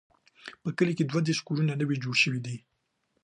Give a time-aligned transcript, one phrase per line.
[0.61, 2.57] په کلي کې دوه دیرش کورونه نوي جوړ شوي دي.